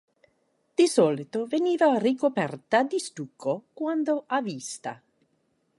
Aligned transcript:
Di 0.73 0.87
solito 0.87 1.45
veniva 1.45 1.95
ricoperta 1.99 2.81
di 2.81 2.97
stucco 2.97 3.65
quando 3.71 4.23
a 4.25 4.41
vista. 4.41 4.99